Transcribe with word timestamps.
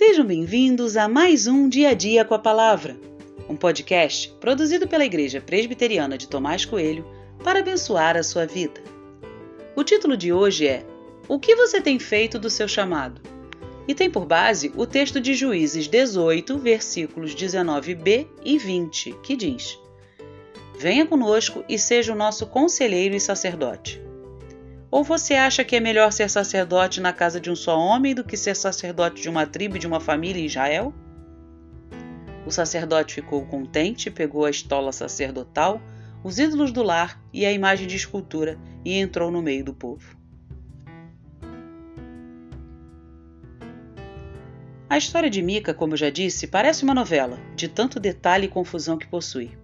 Sejam 0.00 0.24
bem-vindos 0.24 0.96
a 0.96 1.06
mais 1.06 1.46
um 1.46 1.68
Dia 1.68 1.90
a 1.90 1.94
Dia 1.94 2.24
com 2.24 2.32
a 2.32 2.38
Palavra, 2.38 2.96
um 3.46 3.54
podcast 3.54 4.30
produzido 4.40 4.88
pela 4.88 5.04
Igreja 5.04 5.42
Presbiteriana 5.42 6.16
de 6.16 6.26
Tomás 6.26 6.64
Coelho 6.64 7.04
para 7.44 7.58
abençoar 7.58 8.16
a 8.16 8.22
sua 8.22 8.46
vida. 8.46 8.80
O 9.76 9.84
título 9.84 10.16
de 10.16 10.32
hoje 10.32 10.66
é 10.66 10.86
O 11.28 11.38
que 11.38 11.54
você 11.54 11.82
tem 11.82 11.98
feito 11.98 12.38
do 12.38 12.48
seu 12.48 12.66
chamado? 12.66 13.20
E 13.86 13.94
tem 13.94 14.10
por 14.10 14.24
base 14.24 14.72
o 14.74 14.86
texto 14.86 15.20
de 15.20 15.34
Juízes 15.34 15.86
18, 15.86 16.56
versículos 16.56 17.34
19b 17.34 18.26
e 18.42 18.56
20, 18.56 19.16
que 19.22 19.36
diz: 19.36 19.78
Venha 20.78 21.04
conosco 21.04 21.62
e 21.68 21.78
seja 21.78 22.14
o 22.14 22.16
nosso 22.16 22.46
conselheiro 22.46 23.14
e 23.14 23.20
sacerdote. 23.20 24.00
Ou 24.90 25.04
você 25.04 25.34
acha 25.34 25.64
que 25.64 25.76
é 25.76 25.80
melhor 25.80 26.12
ser 26.12 26.28
sacerdote 26.28 27.00
na 27.00 27.12
casa 27.12 27.40
de 27.40 27.48
um 27.48 27.54
só 27.54 27.78
homem 27.78 28.14
do 28.14 28.24
que 28.24 28.36
ser 28.36 28.56
sacerdote 28.56 29.22
de 29.22 29.28
uma 29.28 29.46
tribo 29.46 29.76
e 29.76 29.78
de 29.78 29.86
uma 29.86 30.00
família 30.00 30.42
em 30.42 30.46
Israel? 30.46 30.92
O 32.44 32.50
sacerdote 32.50 33.14
ficou 33.14 33.46
contente, 33.46 34.10
pegou 34.10 34.44
a 34.44 34.50
estola 34.50 34.90
sacerdotal, 34.90 35.80
os 36.24 36.40
ídolos 36.40 36.72
do 36.72 36.82
lar 36.82 37.22
e 37.32 37.46
a 37.46 37.52
imagem 37.52 37.86
de 37.86 37.94
escultura 37.94 38.58
e 38.84 38.98
entrou 38.98 39.30
no 39.30 39.40
meio 39.40 39.64
do 39.64 39.72
povo. 39.72 40.18
A 44.88 44.98
história 44.98 45.30
de 45.30 45.40
Mica, 45.40 45.72
como 45.72 45.96
já 45.96 46.10
disse, 46.10 46.48
parece 46.48 46.82
uma 46.82 46.92
novela, 46.92 47.38
de 47.54 47.68
tanto 47.68 48.00
detalhe 48.00 48.46
e 48.46 48.48
confusão 48.48 48.98
que 48.98 49.06
possui. 49.06 49.59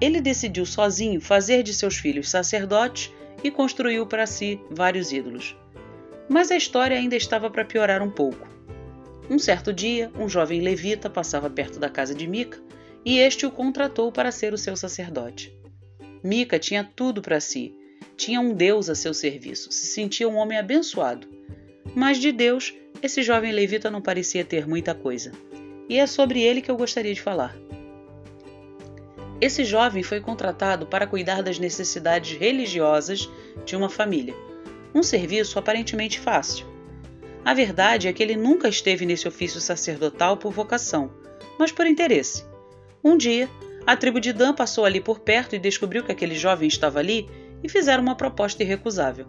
Ele 0.00 0.20
decidiu 0.20 0.64
sozinho 0.64 1.20
fazer 1.20 1.62
de 1.62 1.74
seus 1.74 1.96
filhos 1.96 2.30
sacerdotes 2.30 3.12
e 3.44 3.50
construiu 3.50 4.06
para 4.06 4.26
si 4.26 4.60
vários 4.70 5.12
ídolos. 5.12 5.56
Mas 6.28 6.50
a 6.50 6.56
história 6.56 6.96
ainda 6.96 7.16
estava 7.16 7.50
para 7.50 7.64
piorar 7.64 8.02
um 8.02 8.10
pouco. 8.10 8.48
Um 9.28 9.38
certo 9.38 9.72
dia, 9.72 10.10
um 10.18 10.28
jovem 10.28 10.60
levita 10.60 11.10
passava 11.10 11.50
perto 11.50 11.78
da 11.78 11.88
casa 11.88 12.14
de 12.14 12.26
Mica 12.26 12.58
e 13.04 13.18
este 13.18 13.46
o 13.46 13.50
contratou 13.50 14.10
para 14.10 14.32
ser 14.32 14.52
o 14.52 14.58
seu 14.58 14.76
sacerdote. 14.76 15.52
Mica 16.22 16.58
tinha 16.58 16.84
tudo 16.84 17.22
para 17.22 17.40
si, 17.40 17.74
tinha 18.16 18.40
um 18.40 18.52
Deus 18.52 18.90
a 18.90 18.94
seu 18.94 19.14
serviço, 19.14 19.72
se 19.72 19.86
sentia 19.86 20.28
um 20.28 20.36
homem 20.36 20.58
abençoado. 20.58 21.26
Mas 21.94 22.18
de 22.18 22.30
Deus, 22.30 22.74
esse 23.02 23.22
jovem 23.22 23.52
levita 23.52 23.90
não 23.90 24.02
parecia 24.02 24.44
ter 24.44 24.68
muita 24.68 24.94
coisa. 24.94 25.32
E 25.88 25.98
é 25.98 26.06
sobre 26.06 26.42
ele 26.42 26.60
que 26.60 26.70
eu 26.70 26.76
gostaria 26.76 27.14
de 27.14 27.20
falar. 27.20 27.56
Esse 29.40 29.64
jovem 29.64 30.02
foi 30.02 30.20
contratado 30.20 30.86
para 30.86 31.06
cuidar 31.06 31.42
das 31.42 31.58
necessidades 31.58 32.38
religiosas 32.38 33.28
de 33.64 33.74
uma 33.74 33.88
família, 33.88 34.34
um 34.94 35.02
serviço 35.02 35.58
aparentemente 35.58 36.20
fácil. 36.20 36.66
A 37.42 37.54
verdade 37.54 38.06
é 38.06 38.12
que 38.12 38.22
ele 38.22 38.36
nunca 38.36 38.68
esteve 38.68 39.06
nesse 39.06 39.26
ofício 39.26 39.60
sacerdotal 39.60 40.36
por 40.36 40.52
vocação, 40.52 41.10
mas 41.58 41.72
por 41.72 41.86
interesse. 41.86 42.44
Um 43.02 43.16
dia, 43.16 43.48
a 43.86 43.96
tribo 43.96 44.20
de 44.20 44.32
Dan 44.32 44.52
passou 44.52 44.84
ali 44.84 45.00
por 45.00 45.20
perto 45.20 45.56
e 45.56 45.58
descobriu 45.58 46.04
que 46.04 46.12
aquele 46.12 46.34
jovem 46.34 46.68
estava 46.68 46.98
ali 46.98 47.26
e 47.62 47.68
fizeram 47.68 48.02
uma 48.02 48.14
proposta 48.14 48.62
irrecusável. 48.62 49.24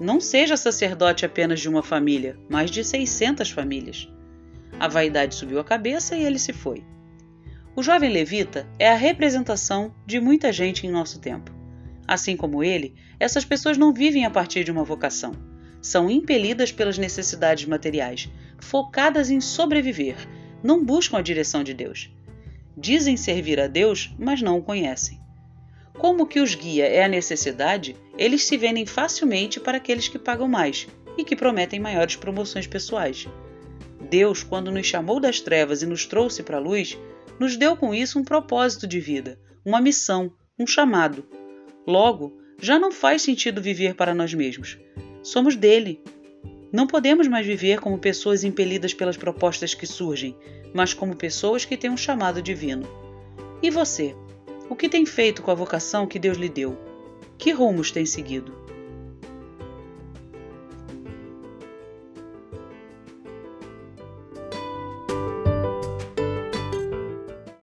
Não 0.00 0.20
seja 0.20 0.56
sacerdote 0.56 1.26
apenas 1.26 1.60
de 1.60 1.68
uma 1.68 1.82
família, 1.82 2.38
mas 2.48 2.70
de 2.70 2.84
600 2.84 3.50
famílias. 3.50 4.08
A 4.78 4.86
vaidade 4.86 5.34
subiu 5.34 5.58
a 5.58 5.64
cabeça 5.64 6.16
e 6.16 6.24
ele 6.24 6.38
se 6.38 6.52
foi. 6.52 6.84
O 7.76 7.82
jovem 7.82 8.08
levita 8.08 8.68
é 8.78 8.88
a 8.88 8.94
representação 8.94 9.92
de 10.06 10.20
muita 10.20 10.52
gente 10.52 10.86
em 10.86 10.90
nosso 10.90 11.18
tempo. 11.18 11.50
Assim 12.06 12.36
como 12.36 12.62
ele, 12.62 12.94
essas 13.18 13.44
pessoas 13.44 13.76
não 13.76 13.92
vivem 13.92 14.24
a 14.24 14.30
partir 14.30 14.62
de 14.62 14.70
uma 14.70 14.84
vocação. 14.84 15.32
São 15.82 16.08
impelidas 16.08 16.70
pelas 16.70 16.98
necessidades 16.98 17.66
materiais, 17.66 18.30
focadas 18.60 19.28
em 19.28 19.40
sobreviver, 19.40 20.14
não 20.62 20.84
buscam 20.84 21.18
a 21.18 21.22
direção 21.22 21.64
de 21.64 21.74
Deus. 21.74 22.10
Dizem 22.76 23.16
servir 23.16 23.58
a 23.58 23.66
Deus, 23.66 24.14
mas 24.18 24.40
não 24.40 24.58
o 24.58 24.62
conhecem. 24.62 25.20
Como 25.98 26.26
que 26.26 26.40
os 26.40 26.54
guia 26.54 26.86
é 26.86 27.04
a 27.04 27.08
necessidade, 27.08 27.96
eles 28.16 28.44
se 28.44 28.56
vendem 28.56 28.86
facilmente 28.86 29.58
para 29.58 29.78
aqueles 29.78 30.06
que 30.06 30.18
pagam 30.18 30.46
mais 30.46 30.86
e 31.18 31.24
que 31.24 31.34
prometem 31.34 31.80
maiores 31.80 32.14
promoções 32.14 32.68
pessoais. 32.68 33.26
Deus, 34.04 34.42
quando 34.42 34.70
nos 34.70 34.86
chamou 34.86 35.18
das 35.18 35.40
trevas 35.40 35.82
e 35.82 35.86
nos 35.86 36.06
trouxe 36.06 36.42
para 36.42 36.58
a 36.58 36.60
luz, 36.60 36.98
nos 37.38 37.56
deu 37.56 37.76
com 37.76 37.94
isso 37.94 38.18
um 38.18 38.24
propósito 38.24 38.86
de 38.86 39.00
vida, 39.00 39.38
uma 39.64 39.80
missão, 39.80 40.32
um 40.58 40.66
chamado. 40.66 41.26
Logo, 41.86 42.38
já 42.60 42.78
não 42.78 42.92
faz 42.92 43.22
sentido 43.22 43.60
viver 43.60 43.94
para 43.94 44.14
nós 44.14 44.32
mesmos. 44.32 44.78
Somos 45.22 45.56
dele. 45.56 46.02
Não 46.72 46.86
podemos 46.86 47.28
mais 47.28 47.46
viver 47.46 47.80
como 47.80 47.98
pessoas 47.98 48.44
impelidas 48.44 48.94
pelas 48.94 49.16
propostas 49.16 49.74
que 49.74 49.86
surgem, 49.86 50.36
mas 50.72 50.92
como 50.92 51.16
pessoas 51.16 51.64
que 51.64 51.76
têm 51.76 51.90
um 51.90 51.96
chamado 51.96 52.42
divino. 52.42 52.88
E 53.62 53.70
você? 53.70 54.14
O 54.68 54.74
que 54.74 54.88
tem 54.88 55.06
feito 55.06 55.42
com 55.42 55.50
a 55.50 55.54
vocação 55.54 56.06
que 56.06 56.18
Deus 56.18 56.36
lhe 56.36 56.48
deu? 56.48 56.76
Que 57.38 57.52
rumos 57.52 57.90
tem 57.90 58.04
seguido? 58.06 58.52